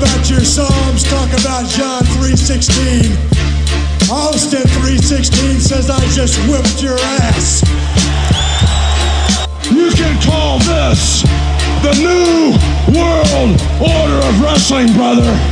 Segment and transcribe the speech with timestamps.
[0.00, 3.12] about your Psalms, talk about John 3.16.
[4.10, 7.62] Austin 3.16 says I just whipped your ass.
[9.70, 11.22] You can call this
[11.82, 12.56] the new
[12.96, 15.49] world order of wrestling, brother.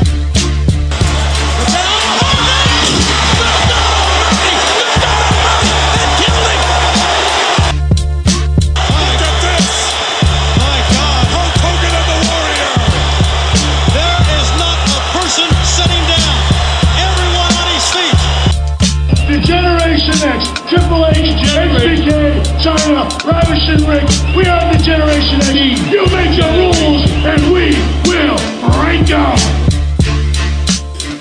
[22.60, 24.02] China, Ravishing Rick.
[24.34, 25.54] We are the Generation X.
[25.94, 27.70] You make your rules, and we
[28.02, 28.34] will
[28.74, 29.38] break them.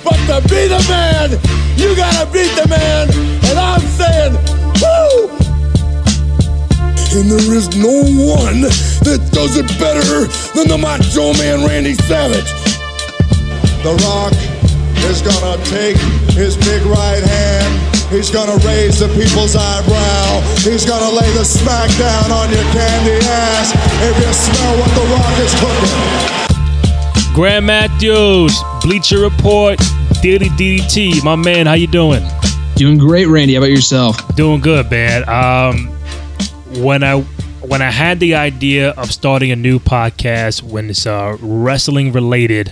[0.03, 1.37] But to be the man,
[1.77, 3.09] you gotta beat the man.
[3.45, 4.33] And I'm saying,
[4.81, 5.29] woo!
[7.19, 8.01] And there is no
[8.33, 8.61] one
[9.05, 10.25] that does it better
[10.57, 12.49] than the Macho Man Randy Savage.
[13.83, 14.33] The Rock
[15.05, 15.97] is gonna take
[16.33, 17.96] his big right hand.
[18.09, 20.41] He's gonna raise the people's eyebrow.
[20.63, 25.03] He's gonna lay the smack down on your candy ass if you smell what The
[25.11, 27.35] Rock is cooking.
[27.35, 29.77] Graham Matthews, Bleacher Report,
[30.21, 31.21] Daily DDT.
[31.21, 32.25] My man, how you doing?
[32.75, 33.55] Doing great, Randy.
[33.55, 34.35] How about yourself?
[34.35, 35.27] Doing good, man.
[35.27, 35.89] Um,
[36.81, 37.19] when I
[37.61, 42.71] when I had the idea of starting a new podcast when it's uh, wrestling related,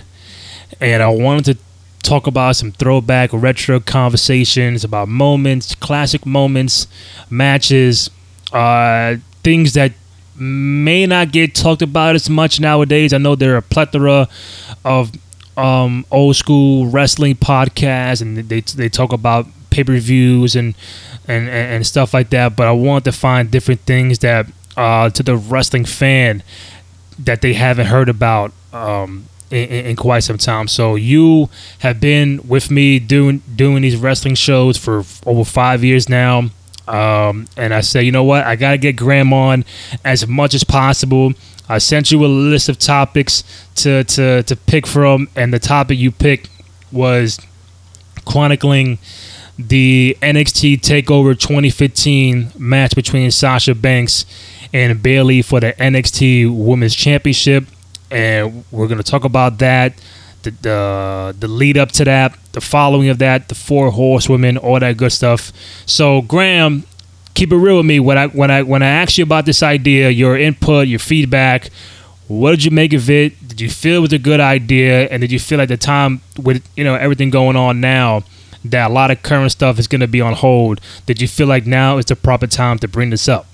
[0.80, 1.65] and I wanted to
[2.06, 6.86] talk about some throwback retro conversations about moments, classic moments,
[7.28, 8.10] matches,
[8.52, 9.92] uh, things that
[10.38, 13.12] may not get talked about as much nowadays.
[13.12, 14.28] I know there are a plethora
[14.84, 15.10] of
[15.56, 20.74] um, old school wrestling podcasts, and they they talk about pay per views and,
[21.26, 22.54] and and stuff like that.
[22.54, 26.42] But I want to find different things that uh, to the wrestling fan
[27.18, 30.68] that they haven't heard about um, in, in quite some time.
[30.68, 31.48] So you
[31.80, 36.50] have been with me doing doing these wrestling shows for over five years now.
[36.88, 38.44] Um, and I said, you know what?
[38.44, 39.64] I got to get Graham on
[40.04, 41.32] as much as possible.
[41.68, 43.42] I sent you a list of topics
[43.76, 46.48] to, to, to pick from, and the topic you picked
[46.92, 47.40] was
[48.24, 48.98] chronicling
[49.58, 54.26] the NXT Takeover 2015 match between Sasha Banks
[54.72, 57.64] and Bayley for the NXT Women's Championship,
[58.10, 59.94] and we're gonna talk about that,
[60.42, 64.80] the the, the lead up to that, the following of that, the four horsewomen, all
[64.80, 65.52] that good stuff.
[65.86, 66.84] So Graham,
[67.34, 68.00] keep it real with me.
[68.00, 71.70] When I when I when I asked you about this idea, your input, your feedback,
[72.28, 73.46] what did you make of it?
[73.46, 76.20] Did you feel it was a good idea, and did you feel at the time
[76.42, 78.24] with you know everything going on now?
[78.64, 80.80] That a lot of current stuff is going to be on hold.
[81.06, 83.46] Did you feel like now is the proper time to bring this up?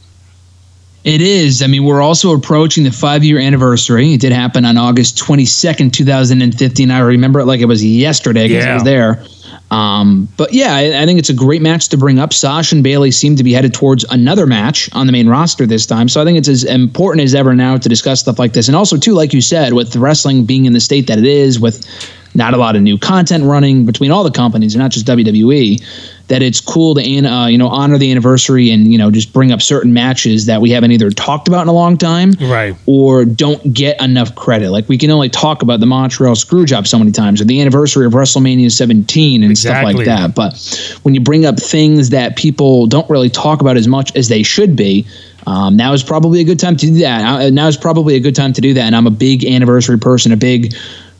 [1.04, 1.62] It is.
[1.62, 4.14] I mean, we're also approaching the five year anniversary.
[4.14, 6.90] It did happen on August 22nd, 2015.
[6.90, 9.24] I remember it like it was yesterday because I was there.
[9.72, 12.32] Um, but yeah, I, I think it's a great match to bring up.
[12.32, 15.86] Sasha and Bayley seem to be headed towards another match on the main roster this
[15.86, 16.10] time.
[16.10, 18.68] So I think it's as important as ever now to discuss stuff like this.
[18.68, 21.58] And also, too, like you said, with wrestling being in the state that it is,
[21.58, 21.86] with
[22.34, 25.82] not a lot of new content running between all the companies, and not just WWE,
[26.32, 29.32] that it's cool to an- uh, you know honor the anniversary and you know just
[29.34, 32.74] bring up certain matches that we haven't either talked about in a long time, Right.
[32.86, 34.70] or don't get enough credit.
[34.70, 38.06] Like we can only talk about the Montreal Screwjob so many times, or the anniversary
[38.06, 40.34] of WrestleMania 17 and stuff like that.
[40.34, 44.28] But when you bring up things that people don't really talk about as much as
[44.28, 45.06] they should be.
[45.44, 47.20] Um, now is probably a good time to do that.
[47.42, 48.82] Uh, Now is probably a good time to do that.
[48.84, 50.72] And I'm a big anniversary person, a big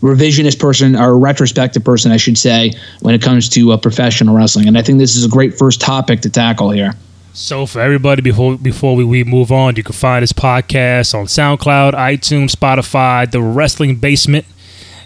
[0.02, 4.68] revisionist person, or retrospective person, I should say, when it comes to uh, professional wrestling.
[4.68, 6.92] And I think this is a great first topic to tackle here.
[7.34, 11.26] So for everybody, before before we, we move on, you can find this podcast on
[11.26, 14.44] SoundCloud, iTunes, Spotify, the Wrestling Basement.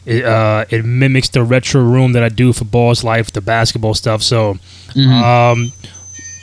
[0.05, 4.23] It, uh, it mimics the retro room that I do for Ballislife, the basketball stuff.
[4.23, 4.57] So,
[4.97, 5.73] um,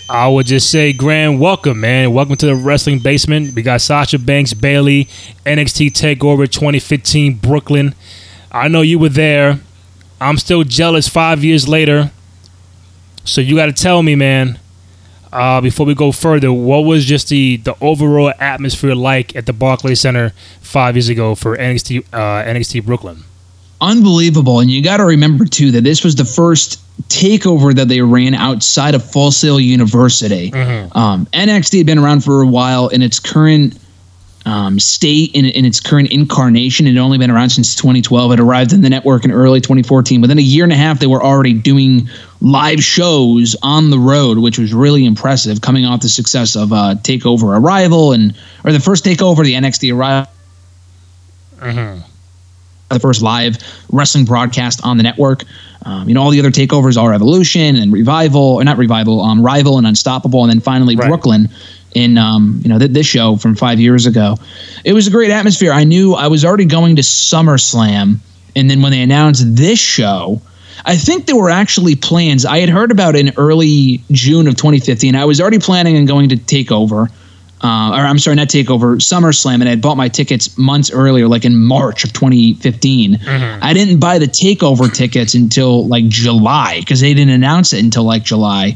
[0.09, 2.13] I would just say, Grand, welcome, man.
[2.13, 3.55] Welcome to the Wrestling Basement.
[3.55, 5.05] We got Sasha Banks, Bayley,
[5.45, 7.95] NXT Takeover 2015, Brooklyn.
[8.53, 9.59] I know you were there.
[10.21, 12.11] I'm still jealous five years later.
[13.25, 14.59] So you got to tell me, man
[15.33, 19.53] uh, before we go further, what was just the, the overall atmosphere like at the
[19.53, 23.23] Barclays Center five years ago for NXT uh, NXT Brooklyn?
[23.81, 24.61] unbelievable.
[24.61, 26.79] And you got to remember too that this was the first
[27.09, 30.51] takeover that they ran outside of Full Sail University.
[30.93, 33.77] Um, NXT had been around for a while in its current
[34.45, 36.85] um, state, in, in its current incarnation.
[36.87, 38.33] It had only been around since 2012.
[38.33, 40.21] It arrived in the network in early 2014.
[40.21, 42.09] Within a year and a half, they were already doing
[42.41, 46.95] live shows on the road, which was really impressive, coming off the success of uh,
[47.03, 50.29] Takeover Arrival and or the first Takeover, the NXT Arrival
[52.89, 53.57] the first live
[53.91, 55.43] wrestling broadcast on the network.
[55.85, 59.43] Um, you know, all the other takeovers are Evolution and Revival, or not Revival, um,
[59.43, 61.07] Rival and Unstoppable, and then finally Right.
[61.07, 61.49] Brooklyn
[61.95, 64.37] in um, you know th- this show from five years ago.
[64.83, 65.71] It was a great atmosphere.
[65.71, 68.17] I knew I was already going to SummerSlam,
[68.55, 70.41] and then when they announced this show,
[70.85, 72.45] I think there were actually plans.
[72.45, 75.15] I had heard about in early June of 2015.
[75.15, 77.09] I was already planning on going to Takeover.
[77.65, 81.29] Uh, or I'm sorry, not Takeover, SummerSlam, and I had bought my tickets months earlier,
[81.29, 83.19] like in March of 2015.
[83.61, 88.03] I didn't buy the Takeover tickets until like July because they didn't announce it until
[88.03, 88.75] like July.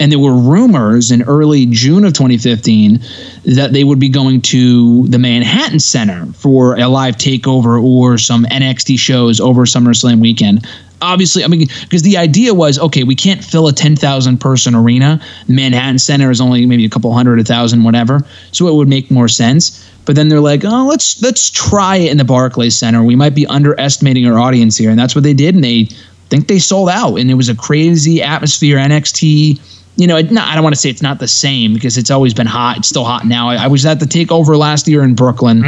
[0.00, 3.00] And there were rumors in early June of 2015
[3.44, 8.44] that they would be going to the Manhattan Center for a live takeover or some
[8.44, 10.66] NXT shows over SummerSlam weekend.
[11.00, 15.20] Obviously, I mean, because the idea was okay, we can't fill a 10,000 person arena.
[15.46, 18.26] Manhattan Center is only maybe a couple hundred, a thousand, whatever.
[18.52, 19.88] So it would make more sense.
[20.06, 23.02] But then they're like, oh, let's let's try it in the Barclays Center.
[23.02, 25.54] We might be underestimating our audience here, and that's what they did.
[25.54, 25.84] And they
[26.30, 28.76] think they sold out, and it was a crazy atmosphere.
[28.76, 29.60] NXT
[29.96, 32.34] you know, not, I don't want to say it's not the same because it's always
[32.34, 32.78] been hot.
[32.78, 33.50] It's still hot now.
[33.50, 35.62] I, I was at the takeover last year in Brooklyn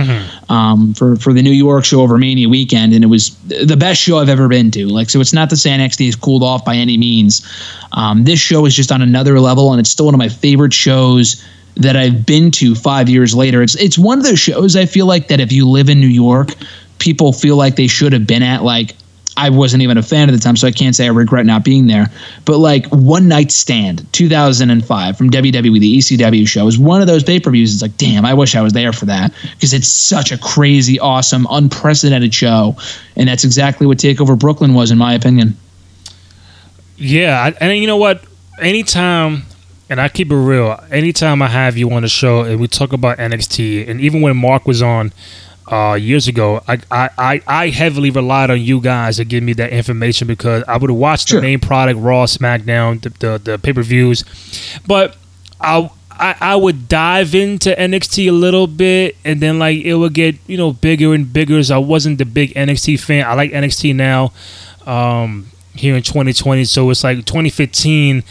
[0.48, 4.00] um, for for the New York show over Mania weekend, and it was the best
[4.00, 4.88] show I've ever been to.
[4.88, 7.46] Like, so it's not to say NXT is cooled off by any means.
[7.92, 10.74] Um, this show is just on another level, and it's still one of my favorite
[10.74, 11.44] shows
[11.76, 13.62] that I've been to five years later.
[13.62, 16.08] It's it's one of those shows I feel like that if you live in New
[16.08, 16.54] York,
[16.98, 18.64] people feel like they should have been at.
[18.64, 18.96] Like
[19.36, 21.62] I wasn't even a fan at the time, so I can't say I regret not
[21.62, 22.06] being there.
[22.46, 27.22] But like One Night Stand, 2005 from WWE, the ECW show, is one of those
[27.22, 27.74] pay per views.
[27.74, 30.98] It's like, damn, I wish I was there for that because it's such a crazy,
[30.98, 32.76] awesome, unprecedented show,
[33.14, 35.56] and that's exactly what Takeover Brooklyn was, in my opinion.
[36.96, 38.24] Yeah, and you know what?
[38.58, 39.42] Anytime,
[39.90, 40.82] and I keep it real.
[40.90, 44.34] Anytime I have you on the show and we talk about NXT, and even when
[44.36, 45.12] Mark was on
[45.68, 49.70] uh, years ago, I, I, I, heavily relied on you guys to give me that
[49.70, 51.40] information because I would watch Sure.
[51.40, 54.24] the main product, Raw, SmackDown, the the, the pay per views,
[54.86, 55.16] but
[55.60, 55.90] I.
[56.18, 60.36] I, I would dive into NXT a little bit and then like it would get
[60.46, 63.94] you know bigger and bigger so I wasn't the big NXT fan I like NXT
[63.94, 64.32] now
[64.86, 66.64] um, here in 2020.
[66.64, 68.22] So it's like 2015.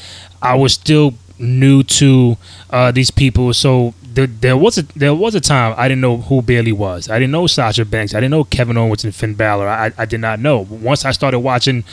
[0.42, 2.38] I was still new to
[2.70, 3.54] uh, these people.
[3.54, 7.10] So there, was a there was a time I didn't know who Bayley was.
[7.10, 8.14] I didn't know Sasha Banks.
[8.14, 9.68] I didn't know Kevin Owens and Finn Balor.
[9.68, 10.66] I, I did not know.
[10.66, 11.84] But once I started watching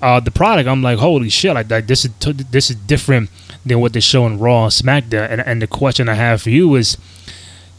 [0.00, 1.54] uh, the product, I'm like, holy shit!
[1.54, 3.30] Like, like this is t- this is different
[3.64, 5.30] than what they show in Raw and SmackDown.
[5.30, 6.96] And, and the question I have for you is,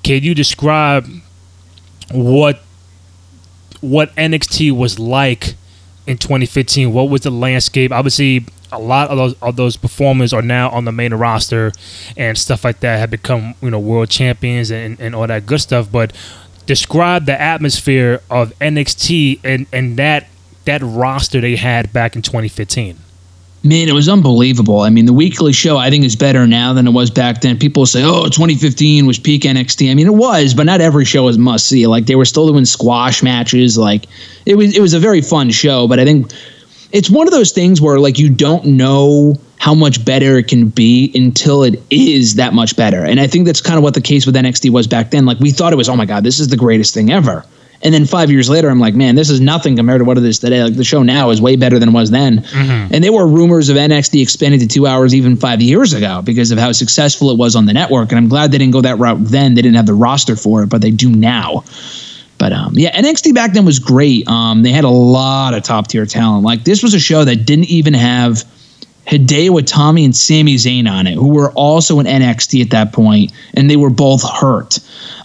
[0.04, 1.08] can you describe
[2.12, 2.62] what
[3.82, 5.56] what NXT was like
[6.08, 6.94] in 2015.
[6.94, 7.92] What was the landscape?
[7.92, 11.72] Obviously, a lot of those of those performers are now on the main roster
[12.18, 15.62] and stuff like that have become you know world champions and, and all that good
[15.62, 15.92] stuff.
[15.92, 16.14] But
[16.66, 20.28] describe the atmosphere of NXT and and that
[20.66, 22.98] that roster they had back in 2015.
[23.66, 24.82] Man, it was unbelievable.
[24.82, 27.58] I mean, the weekly show I think is better now than it was back then.
[27.58, 31.24] People say, "Oh, 2015 was peak NXT." I mean, it was, but not every show
[31.24, 31.88] was must see.
[31.88, 33.78] Like they were still doing squash matches.
[33.78, 34.06] Like
[34.46, 35.88] it was, it was a very fun show.
[35.88, 36.30] But I think
[36.94, 40.70] it's one of those things where like you don't know how much better it can
[40.70, 43.04] be until it is that much better.
[43.04, 45.26] And I think that's kind of what the case with NXT was back then.
[45.26, 47.44] Like we thought it was, oh my god, this is the greatest thing ever.
[47.82, 50.24] And then five years later, I'm like, man, this is nothing compared to what it
[50.24, 50.64] is today.
[50.64, 52.38] Like the show now is way better than it was then.
[52.38, 52.94] Mm-hmm.
[52.94, 56.52] And there were rumors of NXT expanding to two hours even five years ago because
[56.52, 58.12] of how successful it was on the network.
[58.12, 59.56] And I'm glad they didn't go that route then.
[59.56, 61.64] They didn't have the roster for it, but they do now.
[62.44, 64.28] But um, yeah, NXT back then was great.
[64.28, 66.44] Um, they had a lot of top tier talent.
[66.44, 68.44] Like this was a show that didn't even have
[69.08, 73.32] Hideo Itami and Sami Zayn on it, who were also in NXT at that point,
[73.54, 74.80] and they were both hurt.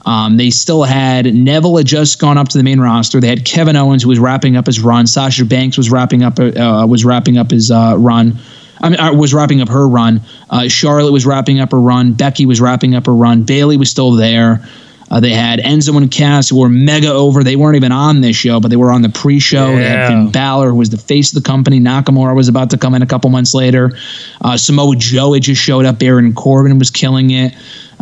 [0.06, 3.18] Um, they still had Neville had just gone up to the main roster.
[3.18, 5.08] They had Kevin Owens who was wrapping up his run.
[5.08, 8.38] Sasha Banks was wrapping up uh, was wrapping up his uh, run.
[8.80, 10.20] I mean, uh, was wrapping up her run.
[10.50, 12.12] Uh, Charlotte was wrapping up her run.
[12.12, 13.42] Becky was wrapping up her run.
[13.42, 14.64] Bayley was still there.
[15.10, 17.42] Uh, they had Enzo and Cass who were mega over.
[17.42, 19.68] They weren't even on this show, but they were on the pre-show.
[19.76, 20.08] They had Yeah.
[20.08, 21.80] Finn Balor, who was the face of the company.
[21.80, 23.96] Nakamura was about to come in a couple months later.
[24.42, 25.98] Uh, Samoa Joe had just showed up.
[25.98, 27.54] Baron Corbin was killing it.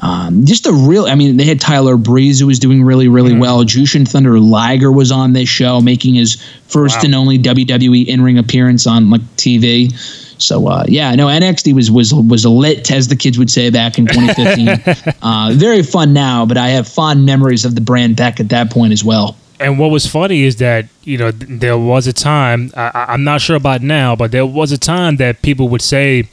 [0.03, 3.33] Um, just a real, I mean, they had Tyler Breeze who was doing really, really
[3.35, 3.65] well.
[3.65, 6.37] Jushin Thunder Liger was on this show, making his
[6.67, 7.03] first Wow.
[7.05, 9.95] and only WWE in-ring appearance on like TV.
[10.39, 13.99] So uh, yeah, no, NXT was was was lit, as the kids would say back
[13.99, 15.15] in 2015.
[15.23, 18.71] uh, very fun now, but I have fond memories of the brand back at that
[18.71, 19.37] point as well.
[19.59, 23.41] And what was funny is that you know there was a time I, I'm not
[23.41, 26.29] sure about now, but there was a time that people would say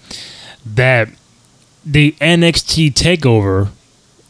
[0.66, 1.10] that
[1.86, 3.70] the NXT takeover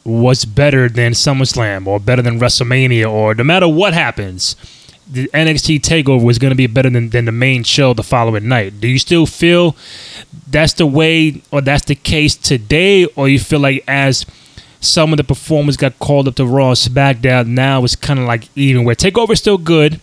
[0.04, 4.56] was better than SummerSlam or better than WrestleMania or no matter what happens,
[5.10, 8.48] the NXT takeover was going to be better than, than the main show the following
[8.48, 8.80] night.
[8.80, 9.76] Do you still feel
[10.50, 14.26] that's the way or that's the case today, or you feel like as
[14.80, 18.48] some of the performers got called up to Raw SmackDown, now it's kind of like
[18.56, 20.00] even where takeover is still good,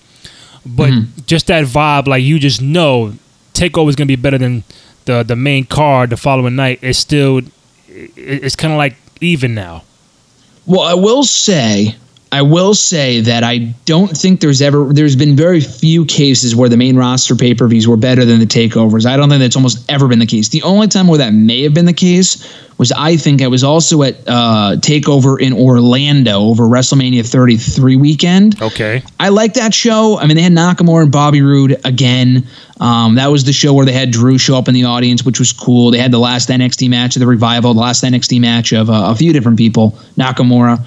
[0.64, 1.20] but mm-hmm.
[1.26, 3.14] just that vibe, like you just know
[3.54, 4.64] takeover is going to be better than
[5.04, 6.78] the the main card the following night.
[6.82, 7.42] It's still
[7.88, 9.84] it's kind of like even now.
[10.66, 11.96] Well, I will say,
[12.32, 16.68] I will say that I don't think there's ever there's been very few cases where
[16.68, 19.04] the main roster pay per views were better than the takeovers.
[19.04, 20.48] I don't think that's almost ever been the case.
[20.48, 22.46] The only time where that may have been the case
[22.78, 28.62] was I think I was also at uh, Takeover in Orlando over WrestleMania 33 weekend.
[28.62, 29.02] Okay.
[29.18, 30.16] I like that show.
[30.18, 32.46] I mean, they had Nakamura and Bobby Roode again.
[32.78, 35.38] Um, that was the show where they had Drew show up in the audience, which
[35.38, 35.90] was cool.
[35.90, 39.10] They had the last NXT match of the revival, the last NXT match of uh,
[39.10, 40.78] a few different people, Nakamura.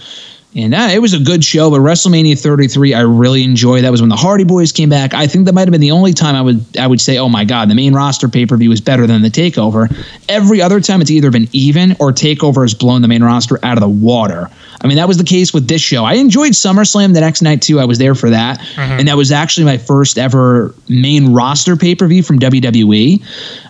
[0.55, 3.83] And uh, it was a good show, but WrestleMania 33, I really enjoyed.
[3.83, 5.15] That was when the Hardy Boys came back.
[5.15, 7.27] I think that might have been the only time I would I would say, oh
[7.27, 9.89] my God, the main roster pay per view was better than the Takeover.
[10.29, 13.77] Every other time, it's either been even or Takeover has blown the main roster out
[13.77, 14.47] of the water.
[14.79, 16.03] I mean, that was the case with this show.
[16.05, 17.79] I enjoyed SummerSlam the next night too.
[17.79, 21.95] I was there for that, and that was actually my first ever main roster pay
[21.95, 23.23] per view from WWE,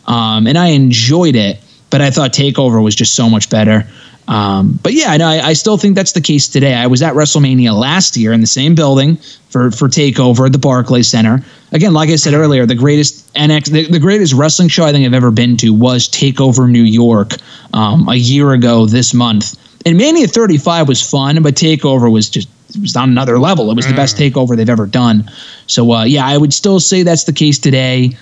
[0.10, 1.60] um, and I enjoyed it.
[1.90, 3.88] But I thought Takeover was just so much better.
[4.27, 6.74] Um, but yeah, no, I, I still think that's the case today.
[6.74, 9.18] I was at WrestleMania last year in the same building
[9.50, 11.44] for for Takeover at the Barclays Center.
[11.72, 15.06] Again, like I said earlier, the greatest NX, the, the greatest wrestling show I think
[15.06, 17.34] I've ever been to was Takeover New York
[17.74, 19.60] um, a year ago this month.
[19.86, 23.70] And Mania 35 was fun, but Takeover was just it was on another level.
[23.70, 25.30] It was the best Takeover they've ever done.
[25.68, 28.18] So uh, yeah, I would still say that's the case today.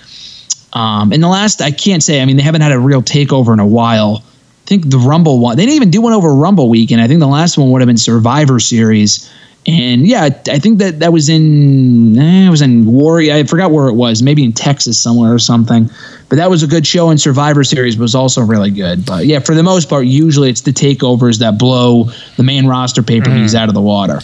[0.72, 2.20] Um, and the last, I can't say.
[2.20, 4.22] I mean, they haven't had a real takeover in a while.
[4.72, 5.58] I think the Rumble one.
[5.58, 7.02] They didn't even do one over Rumble weekend.
[7.02, 9.30] I think the last one would have been Survivor Series.
[9.66, 13.34] And yeah, I think that that was in eh, it was in Warrior.
[13.34, 14.22] I forgot where it was.
[14.22, 15.90] Maybe in Texas somewhere or something.
[16.30, 17.10] But that was a good show.
[17.10, 19.04] And Survivor Series was also really good.
[19.04, 22.04] But yeah, for the most part, usually it's the takeovers that blow
[22.38, 24.20] the main roster pay per views out of the water.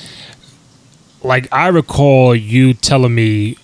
[1.22, 3.58] like I recall you telling me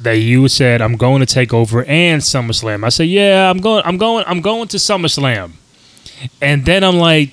[0.00, 2.84] that you said I'm going to take over and SummerSlam.
[2.84, 5.52] I said, "Yeah, I'm going I'm going I'm going to SummerSlam."
[6.40, 7.32] And then I'm like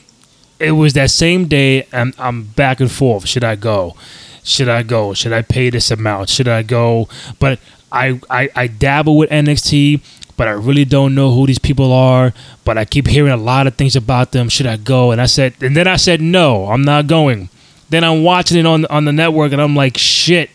[0.60, 3.28] it was that same day and I'm back and forth.
[3.28, 3.96] Should I go?
[4.44, 5.14] Should I go?
[5.14, 6.30] Should I pay this amount?
[6.30, 7.08] Should I go?
[7.40, 7.60] But
[7.92, 10.02] I I, I dabble with NXT
[10.40, 12.34] but I really don't know who these people are.
[12.64, 14.48] But I keep hearing a lot of things about them.
[14.48, 15.12] Should I go?
[15.12, 17.50] And I said, and then I said, no, I'm not going.
[17.90, 20.50] Then I'm watching it on on the network, and I'm like, shit,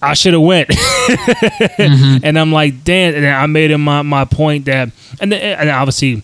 [0.00, 0.70] I should have went.
[1.80, 2.24] Mm-hmm.
[2.24, 3.14] And I'm like, damn.
[3.14, 6.22] And I made it my, my point that, and then, and obviously,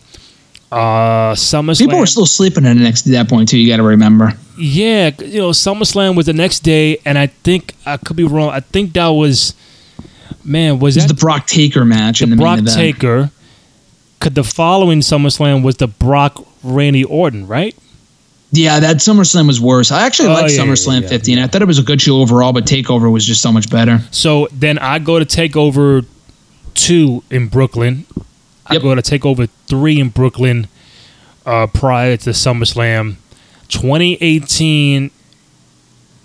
[0.72, 1.78] uh, SummerSlam.
[1.78, 3.58] People were still sleeping at NXT at that point too.
[3.58, 4.32] You got to remember.
[4.58, 8.50] Yeah, you know, SummerSlam was the next day, and I think I could be wrong.
[8.50, 9.54] I think that was,
[10.44, 12.60] man, was It was that the Brock Taker match in the Brock.
[12.64, 13.30] Taker?
[14.18, 17.76] Could the following SummerSlam was the Brock Randy Orton, right?
[18.52, 19.92] Yeah, that SummerSlam was worse.
[19.92, 21.38] I actually Oh, liked yeah, yeah, SummerSlam yeah, 15.
[21.38, 24.00] I thought it was a good show overall, but Takeover was just so much better.
[24.10, 26.06] So then I go to Takeover
[26.74, 28.06] two in Brooklyn.
[28.68, 28.82] I Yep.
[28.82, 30.66] go to take over three in Brooklyn
[31.44, 33.16] uh, prior to SummerSlam.
[33.68, 35.10] 2018,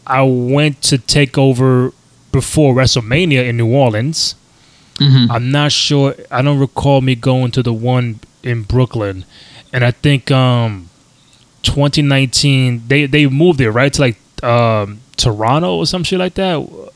[0.07, 1.91] I went to take over
[2.31, 4.35] before WrestleMania in New Orleans.
[4.95, 5.31] Mm-hmm.
[5.31, 6.15] I'm not sure.
[6.29, 9.25] I don't recall me going to the one in Brooklyn,
[9.73, 10.89] and I think um,
[11.63, 16.91] 2019 they they moved it right to like um, Toronto or some shit like that.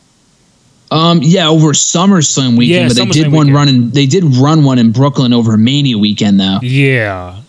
[0.91, 3.55] Um, yeah, over SummerSlam weekend, Yeah, but they SummerSlam did one weekend.
[3.55, 6.59] run in, they did run one in Brooklyn over Mania weekend though.
[6.61, 7.41] Yeah.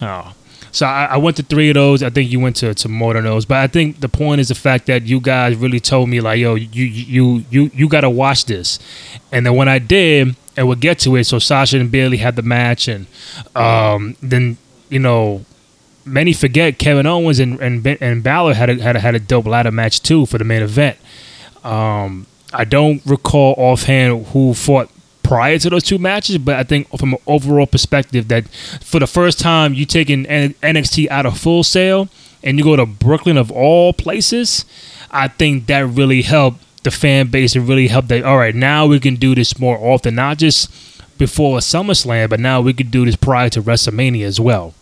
[0.00, 0.32] Oh.
[0.72, 2.02] So I, I went to three of those.
[2.02, 3.44] I think you went to, to more than those.
[3.44, 6.40] But I think the point is the fact that you guys really told me like,
[6.40, 8.80] yo, you you you you gotta watch this.
[9.30, 12.34] And then when I did, and we'll get to it, so Sasha and Bayley had
[12.34, 13.06] the match and
[13.54, 14.56] um then,
[14.88, 15.44] you know,
[16.04, 19.46] many forget Kevin Owens and and, and Balor had a, had a, had a dope
[19.46, 20.96] ladder match too for the main event.
[21.62, 24.88] Um, I don't recall offhand who fought
[25.22, 29.06] prior to those two matches, but I think from an overall perspective that for the
[29.06, 32.08] first time you taking N- NXT out of Full Sail
[32.42, 34.64] and you go to Brooklyn of all places,
[35.10, 38.22] I think that really helped the fan base and really helped that.
[38.22, 40.70] All right, now we can do this more often, not just
[41.18, 44.74] before a SummerSlam, but now we could do this prior to WrestleMania as well.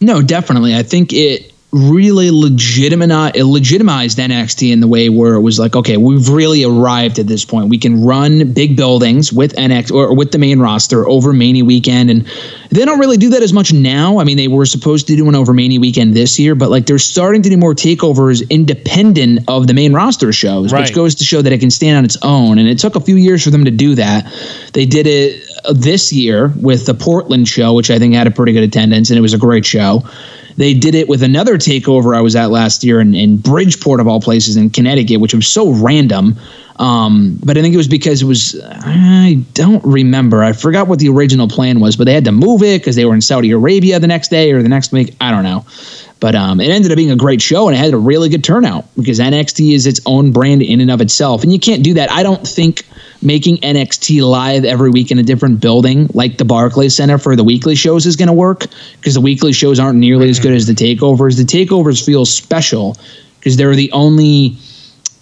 [0.00, 0.74] No, definitely.
[0.74, 5.96] I think it really legitimate legitimized NXT in the way where it was like, okay,
[5.96, 7.68] we've really arrived at this point.
[7.68, 12.08] We can run big buildings with NXT or with the main roster over Mania weekend,
[12.10, 12.26] and
[12.70, 14.18] they don't really do that as much now.
[14.18, 16.86] I mean, they were supposed to do an over Mania weekend this year, but like
[16.86, 20.82] they're starting to do more takeovers independent of the main roster shows, Right.
[20.82, 22.58] which goes to show that it can stand on its own.
[22.58, 24.32] And it took a few years for them to do that.
[24.72, 25.42] They did it
[25.72, 29.18] this year with the Portland show, which I think had a pretty good attendance, and
[29.18, 30.04] it was a great show.
[30.56, 34.08] They did it with another takeover I was at last year in, in Bridgeport, of
[34.08, 36.36] all places, in Connecticut, which was so random.
[36.76, 40.42] Um, but I think it was because it was, I don't remember.
[40.42, 43.04] I forgot what the original plan was, but they had to move it because they
[43.04, 45.14] were in Saudi Arabia the next day or the next week.
[45.20, 45.64] I don't know.
[46.20, 48.42] But um, it ended up being a great show and it had a really good
[48.42, 51.42] turnout because NXT is its own brand in and of itself.
[51.42, 52.10] And you can't do that.
[52.10, 52.86] I don't think
[53.26, 57.42] making NXT live every week in a different building like the Barclays Center for the
[57.42, 58.66] weekly shows is going to work
[58.98, 61.36] because the weekly shows aren't nearly as good as the takeovers.
[61.36, 62.96] The takeovers feel special
[63.40, 64.50] because they're the only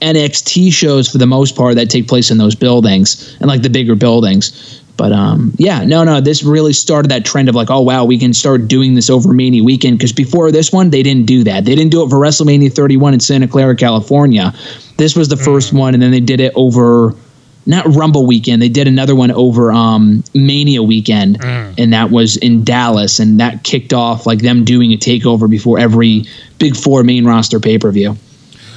[0.02, 3.70] NXT shows for the most part that take place in those buildings and like the
[3.70, 4.82] bigger buildings.
[4.98, 8.18] But um, yeah, no, no, this really started that trend of like, oh wow, we
[8.18, 11.64] can start doing this over Mania weekend because before this one they didn't do that.
[11.64, 14.52] They didn't do it for WrestleMania 31 in Santa Clara, California.
[14.98, 17.16] This was the first one, and then they did it over
[17.66, 18.60] not Rumble weekend.
[18.60, 21.42] They did another one over um, Mania weekend,
[21.78, 25.78] and that was in Dallas, and that kicked off like them doing a takeover before
[25.78, 26.24] every
[26.58, 28.16] Big Four main roster pay per view.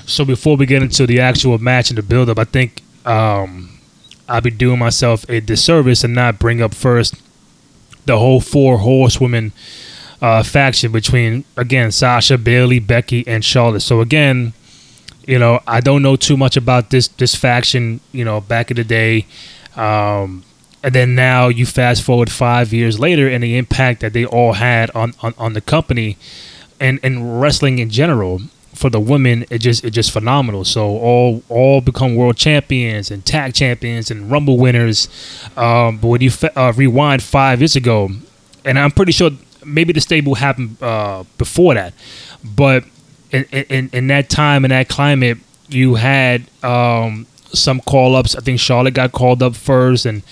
[0.05, 3.77] So before we get into the actual match and the build up, I think um,
[4.29, 7.15] I'll be doing myself a disservice and not bring up first
[8.05, 9.51] the whole four horsewomen
[10.21, 13.81] uh, faction between again Sasha, Bayley, Becky, and Charlotte.
[13.81, 14.53] So again,
[15.27, 17.99] you know, I don't know too much about this this faction.
[18.11, 19.27] You know, back in the day,
[19.75, 20.43] um,
[20.81, 24.53] and then now you fast forward five years later, and the impact that they all
[24.53, 26.17] had on on, on the company
[26.79, 28.41] and and wrestling in general
[28.73, 33.25] for the women it just it just phenomenal so all all become world champions and
[33.25, 35.09] tag champions and rumble winners
[35.57, 38.09] um, but when you fa- uh, rewind five years ago
[38.63, 39.31] and i'm pretty sure
[39.65, 41.91] maybe the stable happened uh, before that
[42.43, 42.83] but
[43.31, 45.37] in, in in that time in that climate
[45.69, 50.23] you had um, some call ups i think charlotte got called up first and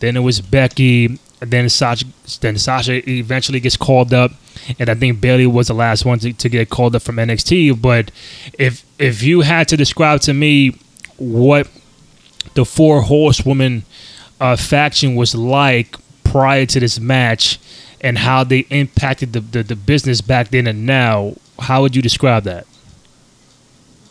[0.00, 2.06] then it was becky and then Sasha,
[2.40, 4.32] then Sasha eventually gets called up,
[4.78, 7.82] and I think Bayley was the last one to, to get called up from NXT.
[7.82, 8.10] But
[8.58, 10.78] if if you had to describe to me
[11.18, 11.68] what
[12.54, 13.84] the four horsewoman
[14.40, 17.58] uh, faction was like prior to this match,
[18.00, 22.02] and how they impacted the, the, the business back then and now, how would you
[22.02, 22.66] describe that?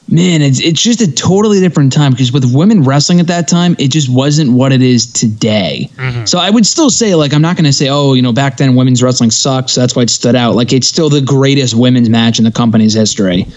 [0.10, 3.74] Man, it's it's just a totally different time because with women wrestling at that time,
[3.80, 5.90] it just wasn't what it is today.
[6.26, 8.58] So I would still say, like, I'm not going to say, oh, you know, back
[8.58, 9.74] then women's wrestling sucks.
[9.76, 10.56] That's why it stood out.
[10.56, 13.48] Like, it's still the greatest women's match in the company's history.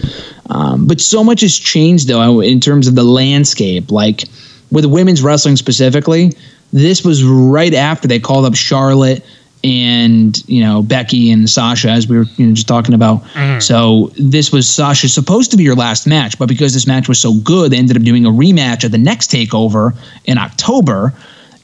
[0.49, 3.91] Um, but so much has changed though in terms of the landscape.
[3.91, 4.23] Like
[4.71, 6.31] with women's wrestling specifically,
[6.71, 9.25] this was right after they called up Charlotte
[9.63, 13.23] and you know Becky and Sasha, as we were you know, just talking about.
[13.61, 17.19] So this was Sasha supposed to be your last match, but because this match was
[17.19, 21.13] so good, they ended up doing a rematch at the next Takeover in October.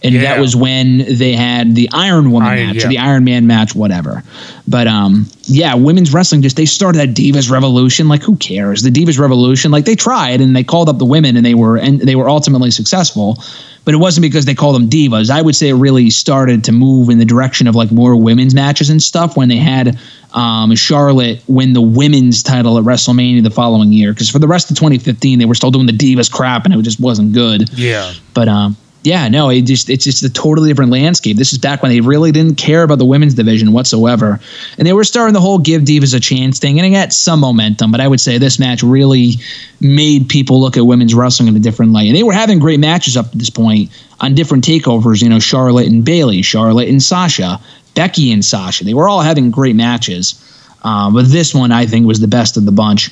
[0.06, 0.22] And Yeah.
[0.24, 2.86] that was when they had the Iron Woman Iron- match, yeah.
[2.86, 4.22] or the Iron Man match, whatever.
[4.68, 8.10] But um, yeah, women's wrestling just they started that Divas Revolution.
[8.10, 8.82] Like, who cares?
[8.84, 9.72] The Divas Revolution.
[9.72, 12.28] Like they tried and they called up the women and they were and they were
[12.28, 13.42] ultimately successful.
[13.86, 15.30] But it wasn't because they called them divas.
[15.30, 18.56] I would say it really started to move in the direction of like more women's
[18.56, 20.00] matches and stuff when they had
[20.34, 24.14] um, Charlotte win the women's title at WrestleMania the following year.
[24.14, 26.82] Because for the rest of 2015, they were still doing the divas crap and it
[26.82, 27.70] just wasn't good.
[27.78, 28.14] Yeah.
[28.34, 31.36] But um, yeah, no, it just it's just a totally different landscape.
[31.36, 34.40] This is back when they really didn't care about the women's division whatsoever,
[34.78, 37.42] and they were starting the whole give divas a chance thing, and it got some
[37.42, 37.92] momentum.
[37.92, 39.34] But I would say this match really
[39.82, 42.80] made people look at women's wrestling in a different light, and they were having great
[42.80, 45.22] matches up to this point on different takeovers.
[45.22, 47.60] You know, Charlotte and Bayley, Charlotte and Sasha,
[47.96, 48.86] Becky and Sasha.
[48.86, 50.36] They were all having great matches,
[50.84, 53.12] um, but this one I think was the best of the bunch.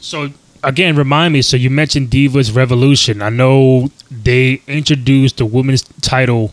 [0.00, 0.28] So
[0.64, 1.42] again, remind me.
[1.42, 3.22] So you mentioned Divas Revolution.
[3.22, 6.52] I know they introduced the women's title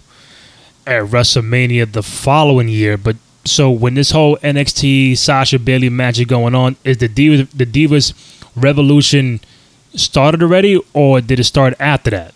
[0.85, 6.25] at WrestleMania the following year, but so when this whole NXT Sasha Bayley match is
[6.25, 8.13] going on, is the Divas the Divas
[8.55, 9.39] Revolution
[9.95, 12.33] started already, or did it start after that?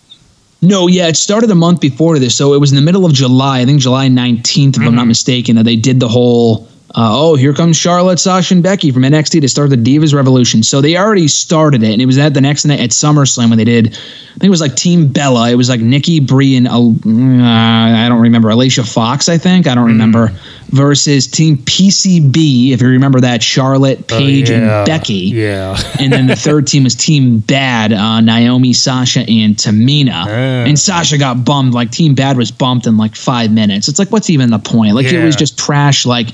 [0.61, 3.13] No, yeah, it started a month before this, so it was in the middle of
[3.13, 3.59] July.
[3.59, 5.09] I think July nineteenth, if I'm not mm-hmm.
[5.09, 6.67] mistaken, that they did the whole.
[6.97, 10.63] Uh, oh, here comes Charlotte, Sasha, and Becky from NXT to start the Divas Revolution.
[10.63, 13.57] So they already started it, and it was at the next night at SummerSlam when
[13.57, 13.87] they did.
[13.87, 15.51] I think it was like Team Bella.
[15.51, 19.27] It was like Nikki, Brie, and uh, I don't remember Alicia Fox.
[19.27, 20.31] I think I don't remember,
[20.69, 22.71] versus Team PCB.
[22.71, 24.79] If you remember that, Charlotte, Paige, yeah.
[24.79, 25.13] and Becky.
[25.13, 25.77] Yeah.
[25.99, 30.27] and then the third team was Team Bad, uh, Naomi, Sasha, and Tamina.
[30.27, 31.73] And Sasha got bummed.
[31.73, 33.87] Like Team Bad was bumped in like five minutes.
[33.87, 34.95] It's like, what's even the point?
[34.95, 36.05] Like it was just trash.
[36.05, 36.29] Like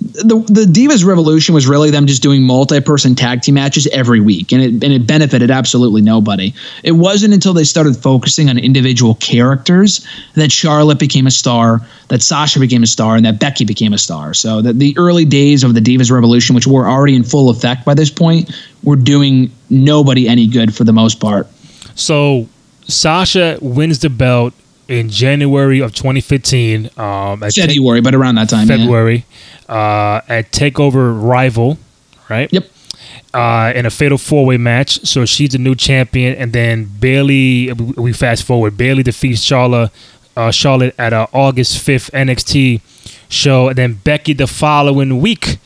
[0.00, 4.52] the the Divas Revolution was really them just doing multi-person tag team matches every week,
[4.52, 6.54] and it and it benefited absolutely nobody.
[6.84, 12.22] It wasn't until they started focusing on individual characters that Charlotte became a star, that
[12.22, 14.34] Sasha became a star, and that Becky became a star.
[14.34, 17.84] So that the early days of the Divas Revolution, which were already in full effect
[17.84, 18.50] by this point,
[18.82, 21.46] were doing nobody any good for the most part.
[21.94, 22.48] So
[22.88, 24.54] Sasha wins the belt
[24.88, 26.90] in January of 2015.
[26.96, 28.76] Um, February, but around that time, yeah.
[28.76, 29.24] February
[29.68, 31.78] uh, at Takeover Rival,
[32.28, 32.52] right?
[32.52, 32.70] Yep.
[33.34, 35.04] Uh, in a fatal four way match.
[35.06, 37.72] So she's the new champion, and then Bayley.
[37.72, 38.76] We fast forward.
[38.76, 39.90] Bayley defeats Charlotte.
[40.36, 42.80] Uh, Charlotte at a August 5th NXT
[43.28, 45.58] show, and then Becky the following week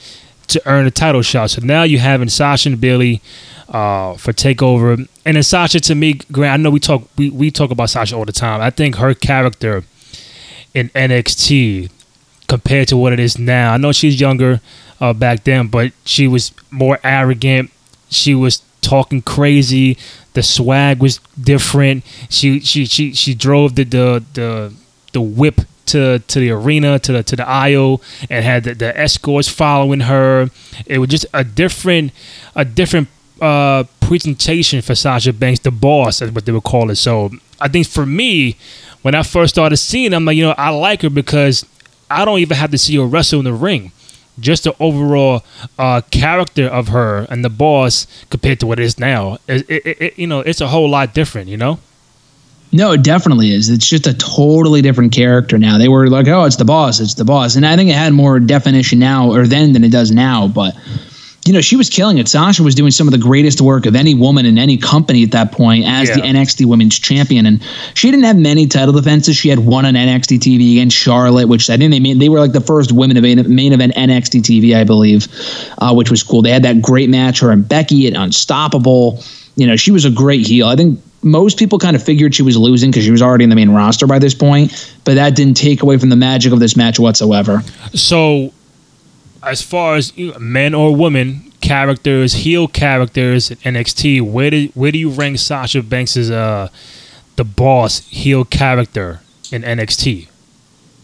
[0.49, 1.51] to earn a title shot.
[1.51, 3.23] So now you having Sasha and Bayley
[3.69, 6.61] uh, for Takeover, and then Sasha to me, Grant.
[6.61, 8.61] I know we talk we, we talk about Sasha all the time.
[8.61, 9.85] I think her character
[10.75, 11.91] in NXT
[12.49, 13.73] compared to what it is now.
[13.73, 14.61] I know she's younger
[15.01, 17.71] uh, back then, but she was more arrogant.
[18.11, 19.97] She was talking crazy.
[20.35, 22.05] The swag was different.
[22.29, 24.75] She she she she drove the the the,
[25.13, 28.99] the whip to to the arena to the to the aisle and had the, the
[28.99, 30.51] escorts following her.
[30.87, 32.13] It was just a different
[32.55, 33.09] a different
[33.41, 36.97] uh, presentation for Sasha Banks, the boss, is what they would call it.
[36.97, 38.57] So I think for me,
[39.03, 41.67] when I first started seeing, I'm like, you know, I like her because
[42.09, 43.91] I don't even have to see her wrestle in the ring.
[44.39, 45.43] Just the overall
[45.79, 49.87] uh, character of her and the boss compared to what it is now, it, it,
[50.01, 51.49] it, you know, it's a whole lot different.
[51.49, 51.79] You know.
[52.75, 53.69] No, it definitely is.
[53.69, 55.77] It's just a totally different character now.
[55.77, 58.15] They were like, "Oh, it's the boss, it's the boss," and I think it had
[58.15, 60.49] more definition now or then than it does now.
[60.49, 60.75] But
[61.45, 62.29] you know, she was killing it.
[62.29, 65.33] Sasha was doing some of the greatest work of any woman in any company at
[65.33, 67.63] that point as the NXT Women's Champion, and
[67.95, 69.37] she didn't have many title defenses.
[69.37, 72.21] She had one on NXT TV against Charlotte, which I think they made.
[72.21, 75.29] They were like the first women of main main event NXT TV, I believe,
[75.77, 76.41] uh, which was cool.
[76.41, 79.23] They had that great match, her and Becky at Unstoppable.
[79.57, 80.69] You know, she was a great heel.
[80.69, 83.51] I think most people kind of figured she was losing because she was already in
[83.51, 86.61] the main roster by this point, but that didn't take away from the magic of
[86.61, 87.63] this match whatsoever.
[87.95, 88.53] So,
[89.43, 94.99] as far as men or women characters, heel characters in NXT, where do where do
[94.99, 96.69] you rank Sasha Banks as uh,
[97.37, 100.29] the boss heel character in NXT?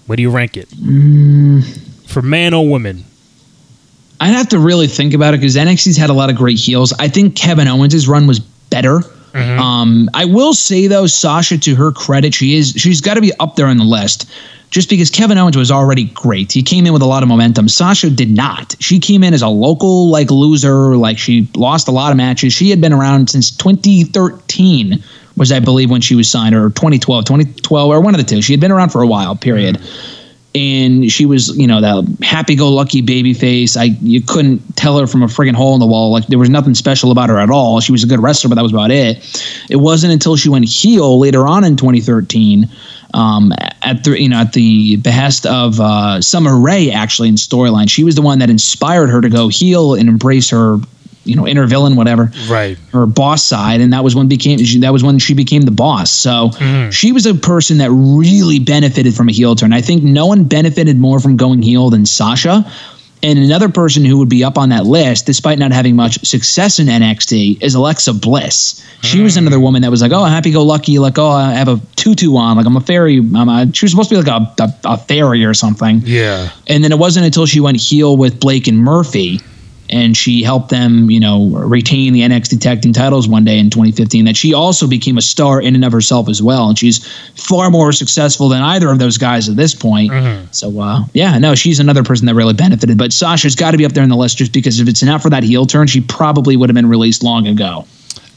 [0.06, 0.68] Where do you rank it
[2.06, 3.04] for man or woman?
[4.20, 6.92] I'd have to really think about it because NXT's had a lot of great heels.
[6.98, 9.02] I think Kevin Owens' run was better.
[9.40, 13.32] Um, I will say though, Sasha, to her credit, she is she's got to be
[13.40, 14.30] up there on the list.
[14.70, 17.68] Just because Kevin Owens was already great, he came in with a lot of momentum.
[17.68, 18.76] Sasha did not.
[18.80, 22.52] She came in as a local like loser, like she lost a lot of matches.
[22.52, 25.02] She had been around since 2013,
[25.36, 28.42] was I believe when she was signed, or 2012, 2012, or one of the two.
[28.42, 29.34] She had been around for a while.
[29.34, 29.80] Period
[30.54, 33.76] and she was you know that happy-go-lucky baby face.
[33.76, 36.10] I you couldn't tell her from a friggin' hole in the wall.
[36.10, 37.80] Like there was nothing special about her at all.
[37.80, 39.18] She was a good wrestler but that was about it.
[39.70, 42.68] It wasn't until she went heel later on in 2013
[43.14, 47.90] um, at the you know at the behest of uh, Summer Rae actually in storyline.
[47.90, 50.78] She was the one that inspired her to go heel and embrace her
[51.24, 52.78] you know inner villain whatever Right.
[52.92, 55.70] her boss side, and that was when became she, that was when she became the
[55.70, 56.10] boss.
[56.10, 56.90] So mm-hmm.
[56.90, 59.72] she was a person that really benefited from a heel turn.
[59.72, 62.70] I think no one benefited more from going heel than Sasha.
[63.20, 66.78] And another person who would be up on that list, despite not having much success
[66.78, 68.84] in NXT, is Alexa Bliss.
[69.02, 69.38] She was mm.
[69.38, 72.36] another woman that was like, "Oh, happy go lucky, like oh, I have a tutu
[72.36, 74.92] on, like I'm a fairy." I'm a, she was supposed to be like a, a,
[74.92, 76.02] a fairy or something.
[76.04, 76.50] Yeah.
[76.68, 79.40] And then it wasn't until she went heel with Blake and Murphy
[79.90, 83.70] and she helped them, you know, retain the NXT tag team titles one day in
[83.70, 86.68] 2015 that she also became a star in and of herself as well.
[86.68, 90.10] And she's far more successful than either of those guys at this point.
[90.50, 92.98] So, uh, yeah, no, she's another person that really benefited.
[92.98, 95.22] But Sasha's got to be up there in the list just because if it's not
[95.22, 97.86] for that heel turn, she probably would have been released long ago.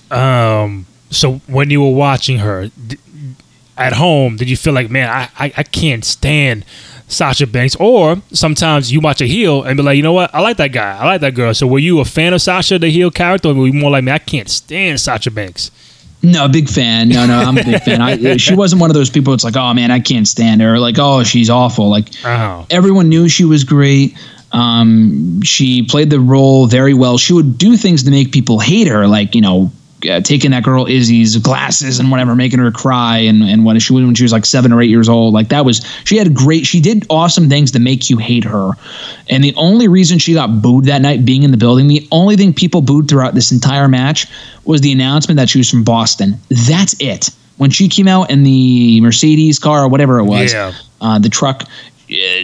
[0.09, 0.85] Um.
[1.09, 2.97] So when you were watching her d-
[3.77, 6.63] at home, did you feel like, man, I, I, I can't stand
[7.11, 7.75] Sasha Banks?
[7.75, 10.69] Or sometimes you watch a heel and be like, you know what, I like that
[10.71, 11.53] guy, I like that girl.
[11.53, 14.03] So were you a fan of Sasha, the heel character, or were you more like,
[14.03, 15.69] man, I can't stand Sasha Banks?
[16.23, 17.09] No, big fan.
[17.09, 17.99] No, no, I'm a big fan.
[18.01, 19.33] I, she wasn't one of those people.
[19.33, 20.77] It's like, oh man, I can't stand her.
[20.79, 21.89] Like, oh, she's awful.
[21.89, 22.65] Like, Oh.
[22.69, 24.15] everyone knew she was great.
[24.51, 27.17] Um, she played the role very well.
[27.17, 29.71] She would do things to make people hate her, like you know,
[30.09, 33.93] uh, taking that girl Izzy's glasses and whatever, making her cry, and and when she
[33.93, 36.65] when she was like seven or eight years old, like that was she had great.
[36.65, 38.71] She did awesome things to make you hate her,
[39.29, 42.35] and the only reason she got booed that night, being in the building, the only
[42.35, 44.27] thing people booed throughout this entire match
[44.65, 46.35] was the announcement that she was from Boston.
[46.49, 47.29] That's it.
[47.57, 50.73] When she came out in the Mercedes car or whatever it was, Yeah.
[50.99, 51.63] uh, the truck,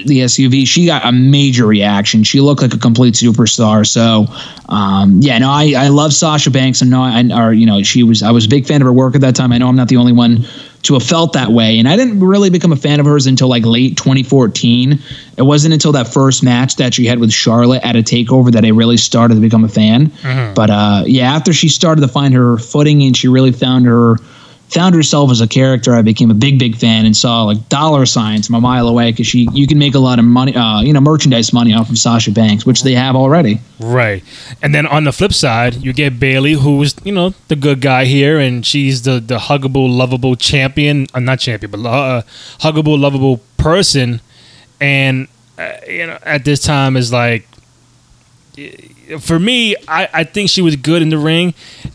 [0.05, 2.23] the SUV, she got a major reaction.
[2.23, 3.85] She looked like a complete superstar.
[3.85, 4.25] So,
[4.69, 6.81] um, yeah, no, I, I love Sasha Banks.
[6.81, 8.93] and no, I, or you know, she was I was a big fan of her
[8.93, 9.51] work at that time.
[9.51, 10.45] I know I'm not the only one
[10.83, 13.49] to have felt that way, and I didn't really become a fan of hers until
[13.49, 14.99] like late 2014.
[15.37, 18.63] It wasn't until that first match that she had with Charlotte at a Takeover that
[18.63, 20.13] I really started to become a fan.
[20.55, 24.15] But uh, yeah, after she started to find her footing and she really found her
[24.69, 28.05] found herself as a character, I became a big, big fan and saw like dollar
[28.05, 30.81] signs from a mile away because she you can make a lot of money, uh,
[30.81, 33.59] you know, merchandise money off of Sasha Banks, which they have already.
[33.79, 34.23] Right.
[34.61, 38.05] And then on the flip side, you get Bayley, who's, you know, the good guy
[38.05, 41.07] here, and she's the, the huggable, lovable champion.
[41.13, 42.21] Uh, not champion, but uh,
[42.59, 44.21] huggable, lovable person.
[44.81, 45.27] And,
[45.57, 47.47] uh, you know, at this time is like,
[49.19, 51.53] for me, I, I think she was good in the ring.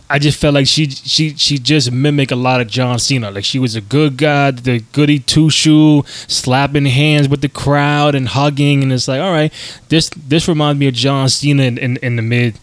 [0.09, 3.31] I just felt like she she she just mimicked a lot of John Cena.
[3.31, 8.15] Like she was a good guy, the goody two shoe, slapping hands with the crowd
[8.15, 9.53] and hugging, and it's like, all right,
[9.89, 12.59] this this reminds me of John Cena in, in, in the mid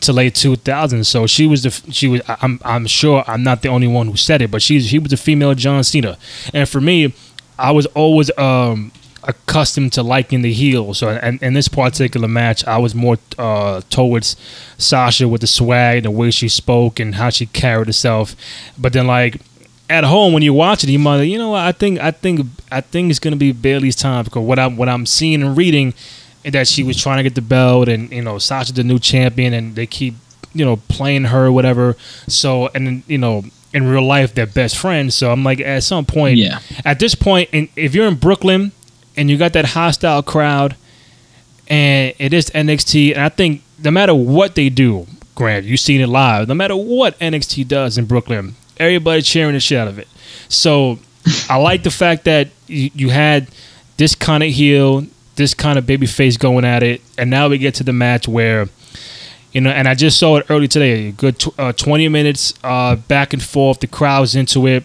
[0.00, 1.06] to late 2000s.
[1.06, 4.16] So she was the she was I'm I'm sure I'm not the only one who
[4.16, 6.18] said it, but she's he was the female John Cena,
[6.52, 7.14] and for me,
[7.58, 8.92] I was always um
[9.26, 10.94] accustomed to liking the heel.
[10.94, 14.36] So and in this particular match, I was more uh, towards
[14.78, 18.34] Sasha with the swag, the way she spoke, and how she carried herself.
[18.78, 19.40] But then like
[19.88, 22.46] at home when you watch it, you might you know what, I think I think
[22.70, 25.94] I think it's gonna be Bayley's time because what I'm what I'm seeing and reading
[26.44, 28.98] is that she was trying to get the belt and you know Sasha's the new
[28.98, 30.14] champion and they keep
[30.52, 31.96] you know playing her whatever.
[32.28, 35.14] So and you know in real life they're best friends.
[35.14, 36.60] So I'm like at some point Yeah.
[36.84, 38.72] at this point and if you're in Brooklyn
[39.16, 40.76] and you got that hostile crowd
[41.68, 46.00] and it is NXT and I think no matter what they do, Grant, you've seen
[46.00, 49.98] it live, no matter what NXT does in Brooklyn, everybody cheering the shit out of
[49.98, 50.08] it.
[50.48, 50.98] So
[51.50, 53.48] I like the fact that you, you had
[53.96, 57.58] this kind of heel, this kind of baby face going at it, and now we
[57.58, 58.68] get to the match where
[59.52, 61.08] you know, and I just saw it early today.
[61.08, 63.80] A good tw- uh, twenty minutes uh, back and forth.
[63.80, 64.84] The crowd's into it,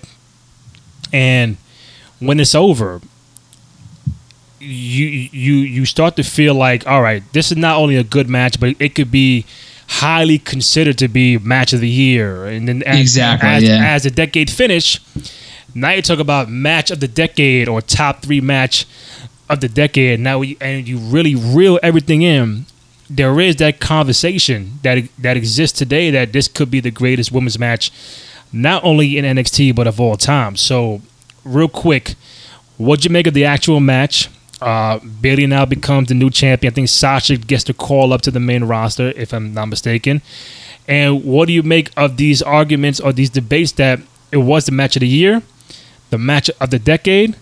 [1.11, 1.57] and
[2.19, 3.01] when it's over,
[4.61, 8.29] you you you start to feel like, all right, this is not only a good
[8.29, 9.45] match, but it could be
[9.87, 12.45] highly considered to be match of the year.
[12.45, 13.93] And then as, Exactly, as, yeah.
[13.93, 15.01] as the decade finish,
[15.75, 18.85] now you talk about match of the decade or top three match
[19.49, 20.19] of the decade.
[20.19, 22.65] Now we, and you really reel everything in.
[23.09, 27.59] There is that conversation that that exists today that this could be the greatest women's
[27.59, 27.91] match,
[28.53, 30.55] not only in NXT but of all time.
[30.55, 31.01] So,
[31.43, 32.15] real quick,
[32.77, 34.29] what'd you make of the actual match?
[34.61, 36.71] Uh, Bayley now becomes the new champion.
[36.71, 40.21] I think Sasha gets the call up to the main roster, if I'm not mistaken.
[40.87, 43.99] And what do you make of these arguments or these debates that
[44.31, 45.41] it was the match of the year,
[46.09, 47.35] the match of the decade,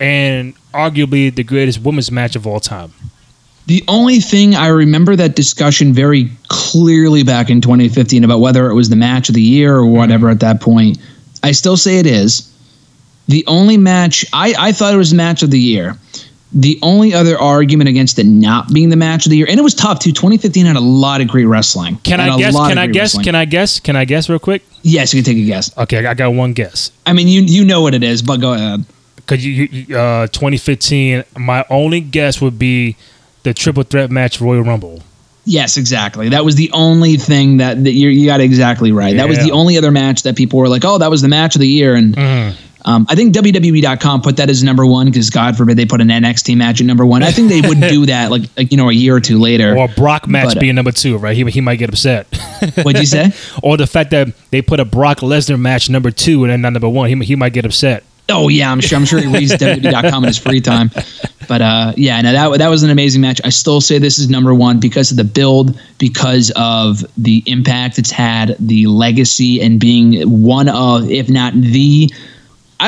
[0.00, 2.92] and arguably the greatest women's match of all time?
[3.66, 8.74] The only thing I remember that discussion very clearly back in 2015 about whether it
[8.74, 10.98] was the match of the year or whatever at that point.
[11.42, 12.50] I still say it is.
[13.28, 15.96] The only match I, I thought it was the match of the year.
[16.56, 19.62] The only other argument against it not being the match of the year, and it
[19.62, 20.12] was tough too.
[20.12, 21.96] 2015 had a lot of great wrestling.
[21.98, 22.54] Can I guess?
[22.54, 23.02] Can I guess?
[23.02, 23.24] wrestling.
[23.24, 23.80] Can I guess?
[23.80, 24.62] Can I guess real quick?
[24.82, 25.76] Yes, you can take a guess.
[25.76, 26.92] Okay, I got one guess.
[27.04, 28.84] I mean, you you know what it is, but go ahead.
[29.16, 32.96] Because you, you, uh, 2015, my only guess would be
[33.42, 35.02] the triple threat match Royal Rumble.
[35.46, 36.28] Yes, exactly.
[36.28, 39.16] That was the only thing that, that you you got exactly right.
[39.16, 41.54] That was the only other match that people were like, "Oh, that was the match
[41.54, 42.63] of the year." And Mm-hmm.
[42.84, 46.08] Um, I think WWE.com put that as number one because God forbid they put an
[46.08, 47.22] NXT match at number one.
[47.22, 49.76] I think they would do that like, like you know a year or two later.
[49.76, 51.36] Or Brock match But, uh, being number two, right?
[51.36, 52.26] He, he might get upset.
[52.82, 53.32] What'd you say?
[53.62, 56.74] or the fact that they put a Brock Lesnar match number two and then not
[56.74, 58.04] number one, he, he might get upset.
[58.28, 58.98] Oh yeah, I'm sure.
[58.98, 60.90] I'm sure he reads WWE.com in his free time.
[61.46, 63.40] But uh, yeah, no, that that was an amazing match.
[63.44, 67.98] I still say this is number one because of the build, because of the impact
[67.98, 72.10] it's had, the legacy, and being one of, if not the,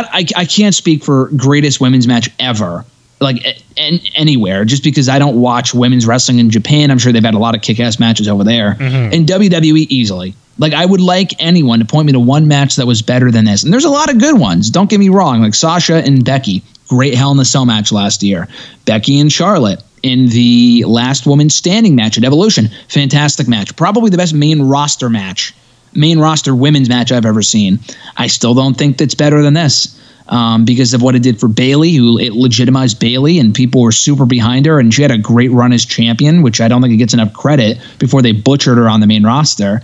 [0.04, 2.84] I I, I can't speak for greatest women's match ever.
[3.18, 6.90] Like a- an, anywhere, just because I don't watch women's wrestling in Japan.
[6.90, 8.74] I'm sure they've had a lot of kick-ass matches over there.
[8.74, 9.12] Mm-hmm.
[9.12, 10.34] In WWE, easily.
[10.58, 13.44] Like I would like anyone to point me to one match that was better than
[13.44, 13.62] this.
[13.64, 14.70] And there's a lot of good ones.
[14.70, 15.42] Don't get me wrong.
[15.42, 18.48] Like Sasha and Becky, great Hell in the Cell match last year.
[18.86, 23.74] Becky and Charlotte in the last woman standing match at Evolution, fantastic match.
[23.76, 25.54] Probably the best main roster match
[25.96, 27.78] main roster women's match I've ever seen.
[28.16, 30.00] I still don't think that's better than this.
[30.28, 33.92] Um, because of what it did for Bayley, who it legitimized Bayley, and people were
[33.92, 36.92] super behind her, and she had a great run as champion, which I don't think
[36.92, 39.82] it gets enough credit before they butchered her on the main roster.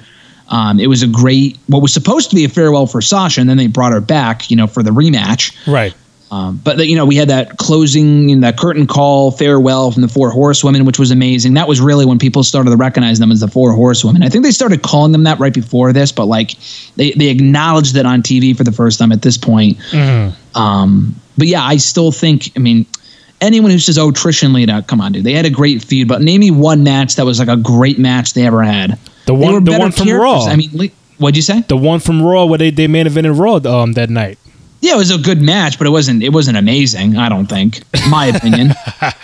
[0.48, 3.48] Um, it was a great, what was supposed to be a farewell for Sasha, and
[3.48, 5.56] then they brought her back, you know, for the rematch.
[5.72, 5.94] Right.
[6.32, 10.00] Um, but you know, we had that closing, you know, that curtain call farewell from
[10.00, 11.52] the Four Horsewomen, which was amazing.
[11.54, 14.22] That was really when people started to recognize them as the Four Horsewomen.
[14.22, 16.52] I think they started calling them that right before this, but like
[16.96, 19.76] they they acknowledged it on TV for the first time at this point.
[20.54, 22.50] Um, but yeah, I still think.
[22.56, 22.86] I mean,
[23.42, 26.08] anyone who says, "Oh, Trish and Lita," come on, dude, they had a great feud.
[26.08, 28.98] But name me one match that was like a great match they ever had.
[29.26, 30.22] The one- the one from characters.
[30.24, 30.44] Raw.
[30.46, 31.60] I mean, what'd you say?
[31.68, 34.38] The one from Raw where they, they main evented Raw um, that night.
[34.82, 36.24] Yeah, it was a good match, but it wasn't.
[36.24, 37.16] It wasn't amazing.
[37.16, 37.82] I don't think.
[38.10, 38.74] My opinion.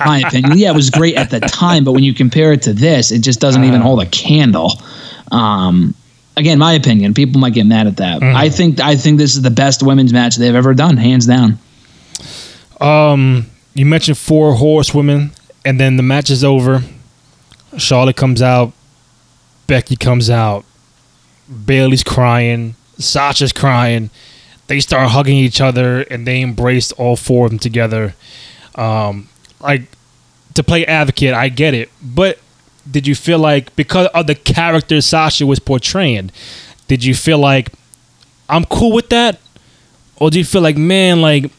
[0.06, 0.56] my opinion.
[0.56, 3.20] Yeah, it was great at the time, but when you compare it to this, it
[3.22, 4.72] just doesn't even hold a candle.
[5.32, 5.94] Um,
[6.36, 7.12] again, my opinion.
[7.12, 8.22] People might get mad at that.
[8.22, 8.78] I think.
[8.78, 11.58] I think this is the best women's match they've ever done, hands down.
[12.80, 15.32] Um, you mentioned four horsewomen,
[15.64, 16.82] and then the match is over.
[17.76, 18.72] Charlotte comes out,
[19.66, 20.64] Becky comes out,
[21.66, 24.10] Bayley's crying, Sasha's crying.
[24.68, 28.14] They start hugging each other, and they embraced all four of them together.
[28.74, 29.28] Um,
[29.60, 29.82] like
[30.54, 32.38] to play advocate, I get it, but
[32.88, 36.30] did you feel like because of the character Sasha was portraying,
[36.86, 37.72] did you feel like
[38.48, 39.40] I'm cool with that,
[40.16, 41.50] or do you feel like man, like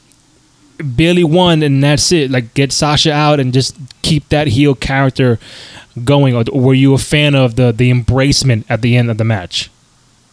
[0.79, 2.31] Bayley won and that's it.
[2.31, 5.39] Like get Sasha out and just keep that heel character
[6.03, 6.35] going.
[6.35, 9.69] Or were you a fan of the the embracement at the end of the match?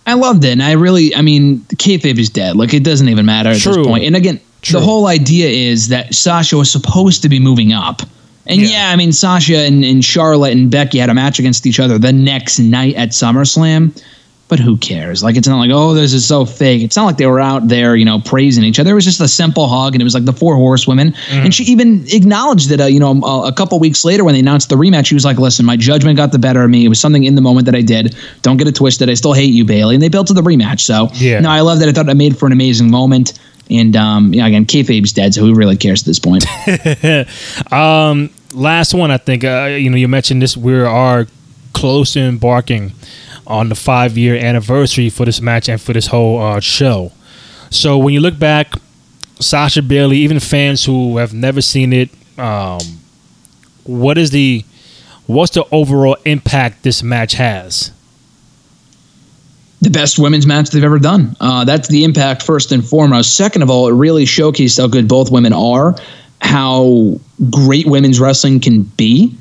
[0.06, 2.56] I loved it, and I really, I mean, kayfabe is dead.
[2.56, 3.74] Like it doesn't even matter at True.
[3.74, 4.04] this point.
[4.04, 4.78] And again, True.
[4.78, 8.02] the whole idea is that Sasha was supposed to be moving up.
[8.46, 8.68] And Yeah.
[8.68, 11.98] yeah, I mean, Sasha and, and Charlotte and Becky had a match against each other
[11.98, 13.90] the next night at SummerSlam.
[14.48, 15.24] But who cares?
[15.24, 16.80] Like, it's not like, oh, this is so fake.
[16.82, 18.92] It's not like they were out there, you know, praising each other.
[18.92, 21.14] It was just a simple hug, and it was like the four horsewomen.
[21.32, 24.38] And she even acknowledged that, uh, you know, a, a couple weeks later when they
[24.40, 25.06] announced the rematch.
[25.06, 26.84] She was like, listen, my judgment got the better of me.
[26.84, 28.14] It was something in the moment that I did.
[28.42, 29.10] Don't get it twisted.
[29.10, 29.96] I still hate you, Bayley.
[29.96, 30.80] And they built to the rematch.
[30.82, 31.40] So, Yeah.
[31.40, 31.88] no, I love that.
[31.88, 33.32] I thought it made for an amazing moment.
[33.68, 36.44] And, um, yeah, again, kayfabe's dead, so who really cares at this point?
[37.72, 39.42] Um, last one, I think.
[39.42, 40.56] Uh, you know, you mentioned this.
[40.56, 41.26] We are
[41.72, 42.92] close to embarking
[43.46, 47.12] on the five year anniversary for this match and for this whole uh, show.
[47.70, 48.74] So when you look back,
[49.40, 52.80] Sasha Bayley, even fans who have never seen it, um,
[53.84, 54.64] what is the
[55.26, 57.92] what's the overall impact this match has?
[59.86, 61.36] the best women's match they've ever done.
[61.40, 63.36] Uh, that's the impact first and foremost.
[63.36, 65.94] Second of all, it really showcased how good both women are,
[66.40, 69.36] how great women's wrestling can be.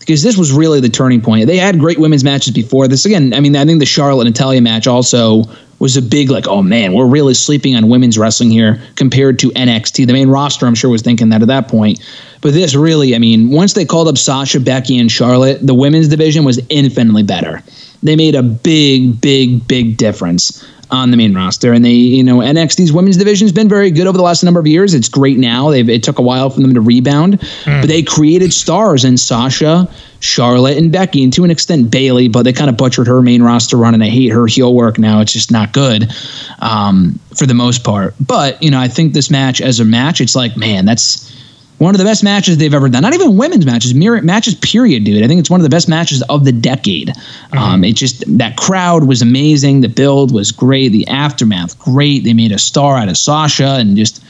[0.00, 1.46] Because this was really the turning point.
[1.46, 3.04] They had great women's matches before this.
[3.04, 5.44] Again, I mean, I think the Charlotte and Natalya match also
[5.78, 9.50] was a big like, oh man, we're really sleeping on women's wrestling here compared to
[9.50, 10.06] NXT.
[10.06, 12.00] The main roster, I'm sure, was thinking that at that point.
[12.40, 16.08] But this really, I mean, once they called up Sasha, Becky, and Charlotte, the women's
[16.08, 17.62] division was infinitely better.
[18.02, 21.72] They made a big, big, big difference on the main roster.
[21.72, 24.60] And they, you know, NXT's women's division has been very good over the last number
[24.60, 24.94] of years.
[24.94, 25.70] It's great now.
[25.70, 29.88] They've it took a while for them to rebound, but they created stars in Sasha,
[30.20, 32.28] Charlotte, and Becky, and to an extent Bayley.
[32.28, 34.98] But they kind of butchered her main roster run, and I hate her heel work
[34.98, 35.20] now.
[35.20, 36.12] It's just not good
[36.60, 38.14] um, for the most part.
[38.20, 41.30] But you know, I think this match as a match, it's like, man, that's
[41.80, 43.00] one of the best matches they've ever done.
[43.00, 44.54] Not even women's matches, mirror matches.
[44.54, 45.24] Period, dude.
[45.24, 47.10] I think it's one of the best matches of the decade.
[47.52, 49.80] Um, it just that crowd was amazing.
[49.80, 50.90] The build was great.
[50.90, 52.22] The aftermath, great.
[52.22, 54.22] They made a star out of Sasha, and just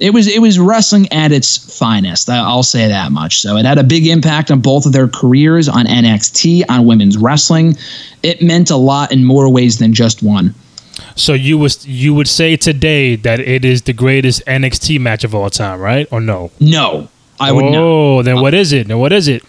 [0.00, 2.28] it was it was wrestling at its finest.
[2.28, 3.40] I'll say that much.
[3.40, 7.16] So it had a big impact on both of their careers, on NXT, on women's
[7.16, 7.76] wrestling.
[8.24, 10.56] It meant a lot in more ways than just one.
[11.14, 15.34] So you was you would say today that it is the greatest NXT match of
[15.34, 16.08] all time, right?
[16.10, 16.50] Or no?
[16.60, 17.74] No, I would not.
[17.76, 18.88] Oh, then what is it?
[18.88, 19.42] Then what is it?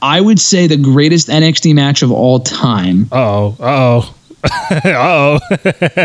[0.00, 3.08] I would say the greatest NXT match of all time.
[3.10, 3.56] Oh.
[3.58, 4.14] Uh oh.
[4.84, 5.38] oh.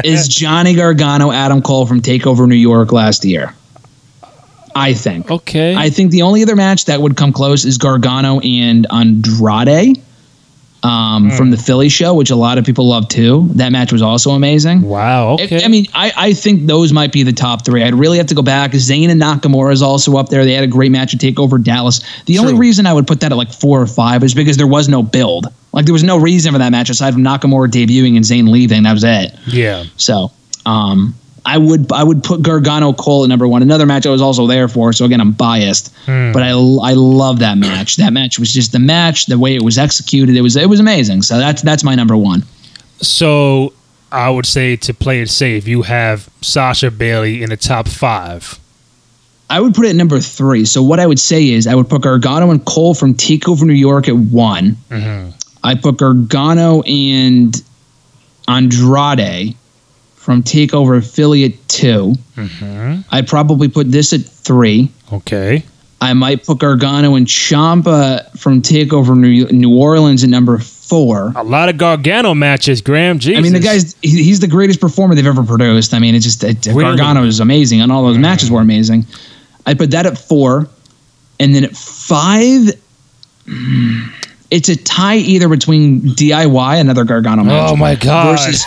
[0.03, 3.53] is Johnny Gargano Adam Cole from Takeover New York last year.
[4.75, 5.29] I think.
[5.29, 5.75] Okay.
[5.75, 10.01] I think the only other match that would come close is Gargano and Andrade
[10.83, 13.47] um, from the Philly show, which a lot of people love too.
[13.53, 14.81] That match was also amazing.
[14.81, 15.33] wow.
[15.35, 15.63] Okay.
[15.63, 17.81] I mean, I, I think those might be the top three.
[17.83, 18.71] I'd really have to go back.
[18.71, 20.43] Zayn and Nakamura is also up there.
[20.43, 22.01] They had a great match at Takeover Dallas.
[22.25, 24.67] The only reason I would put that at like four or five is because there
[24.67, 25.47] was no build.
[25.71, 28.83] Like there was no reason for that match aside from Nakamura debuting and Zayn leaving.
[28.83, 29.33] That was it.
[29.47, 29.85] yeah.
[29.97, 30.31] So,
[30.65, 31.15] um,
[31.45, 33.61] I would I would put Gargano Cole at number one.
[33.61, 34.93] Another match I was also there for.
[34.93, 36.31] So again, I'm biased, hmm.
[36.31, 37.97] but I I love that match.
[37.97, 40.35] That match was just the match, the way it was executed.
[40.35, 41.21] It was it was amazing.
[41.23, 42.43] So that's that's my number one.
[43.01, 43.73] So
[44.11, 48.59] I would say to play it safe, you have Sasha Bayley in the top five.
[49.49, 50.65] I would put it at number three.
[50.65, 53.73] So what I would say is I would put Gargano and Cole from Takeover New
[53.73, 54.77] York at one.
[54.89, 55.31] Mm-hmm.
[55.63, 57.61] I put Gargano and
[58.47, 59.55] Andrade
[60.23, 60.97] from Takeover
[61.45, 62.15] at 2
[63.11, 64.89] I'd probably put this at three.
[65.11, 65.63] Okay.
[65.99, 71.33] I might put Gargano and Ciampa from Takeover New, New Orleans at number four.
[71.35, 73.19] A lot of Gargano matches, Graham.
[73.19, 73.37] Jesus.
[73.37, 75.93] I mean, the guy's he- he's the greatest performer they've ever produced.
[75.93, 76.83] I mean, it's just it, Really?
[76.83, 79.05] Gargano is amazing, and all those matches were amazing.
[79.65, 80.67] I put that at four,
[81.39, 82.71] and then at five,
[83.47, 84.13] mm,
[84.53, 87.71] it's a tie either between DIY another Gargano match.
[87.71, 88.37] Oh my God.
[88.37, 88.63] Versus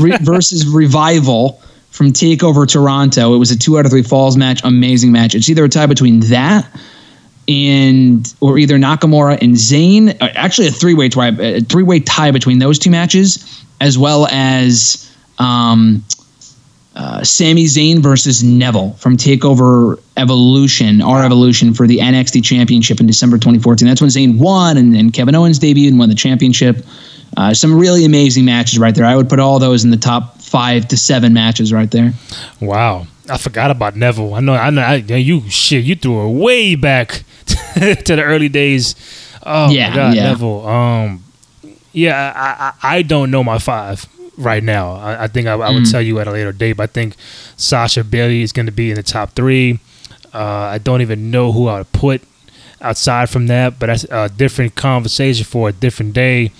[0.00, 3.32] re, versus Revival from Takeover Toronto.
[3.32, 5.36] It was a two out of three falls match, amazing match.
[5.36, 6.68] It's either a tie between that
[7.46, 10.20] and or either Nakamura and Zayn.
[10.20, 13.96] uh, Actually, a three way tie, a three way tie between those two matches, as
[13.96, 16.04] well as um,
[16.96, 23.06] uh, Sami Zayn versus Neville from Takeover Evolution, R Evolution for the NXT Championship in
[23.06, 23.88] December 2014.
[23.88, 26.84] That's when Zayn won, and, and Kevin Owens debuted and won the championship.
[27.36, 29.04] Uh, some really amazing matches right there.
[29.04, 32.12] I would put all those in the top five to seven matches right there.
[32.60, 34.34] Wow, I forgot about Neville.
[34.34, 34.82] I know, I know.
[34.82, 38.94] I, you shit, you threw it way back to the early days.
[39.42, 40.22] Oh Yeah, god, yeah.
[40.28, 40.66] Neville.
[40.66, 41.24] Um,
[41.92, 44.94] yeah, I, I I don't know my five right now.
[44.94, 45.74] I, I think I, I Mm.
[45.74, 46.74] would tell you at a later date.
[46.74, 47.14] But I think
[47.56, 49.78] Sasha Bayley is going to be in the top three.
[50.32, 50.38] Uh,
[50.74, 52.22] I don't even know who I would put
[52.80, 56.50] outside from that, but that's a different conversation for a different day.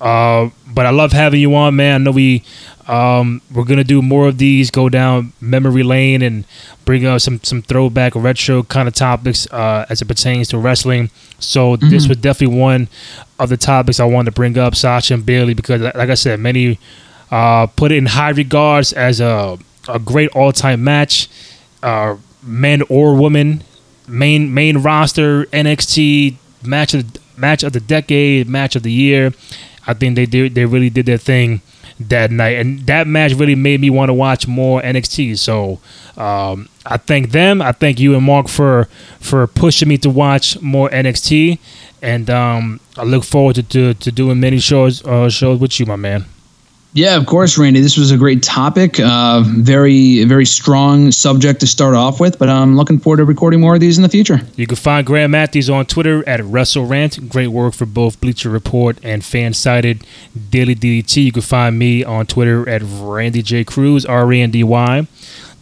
[0.00, 2.02] Uh, but I love having you on, man.
[2.02, 2.42] I know we
[2.86, 6.44] um, we're gonna do more of these, go down memory lane, and
[6.84, 11.10] bring up some some throwback retro kind of topics uh, as it pertains to wrestling.
[11.38, 12.88] So this was definitely one
[13.38, 16.38] of the topics I wanted to bring up, Sasha and Bayley, because like I said,
[16.40, 16.78] many
[17.30, 19.58] uh, put it in high regards as a
[19.88, 21.28] a great all time match,
[21.82, 23.62] uh, men or women,
[24.08, 29.32] main main roster NXT match of the, match of the decade, match of the year.
[29.86, 31.60] I think they did they really did their thing
[32.00, 35.38] that night, and that match really made me want to watch more NXT.
[35.38, 35.80] So
[36.16, 37.62] um, I thank them.
[37.62, 38.88] I thank you and Mark for
[39.20, 41.58] for pushing me to watch more NXT,
[42.02, 45.86] and um, I look forward to, to, to doing many shows uh, shows with you,
[45.86, 46.26] my man.
[46.94, 47.82] Yeah, of course, Rendy.
[47.82, 49.00] This was a great topic.
[49.00, 53.60] Uh, very, very strong subject to start off with, but I'm looking forward to recording
[53.60, 54.40] more of these in the future.
[54.54, 57.28] You can find Graham Matthews on Twitter at WrestleRant.
[57.28, 60.04] Great work for both Bleacher Report and FanSided
[60.50, 61.24] Daily DDT.
[61.24, 63.64] You can find me on Twitter at Rendy J.
[63.64, 65.08] Cruz, R E N D Y.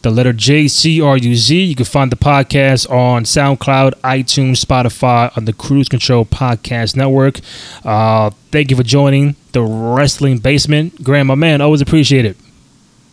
[0.03, 1.62] The letter J C R U Z.
[1.62, 7.38] You can find the podcast on SoundCloud, iTunes, Spotify, on the Cruise Control Podcast Network.
[7.84, 11.03] Uh, thank you for joining the Wrestling Basement.
[11.05, 12.36] Graham, my man, always appreciate it.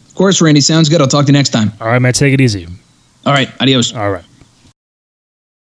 [0.08, 0.64] Of course, Rendy.
[0.64, 1.00] Sounds good.
[1.00, 1.72] I'll talk to you next time.
[1.80, 2.68] All right, man, take it easy.
[3.26, 3.50] All right.
[3.62, 3.94] Adios.
[3.94, 4.24] All right.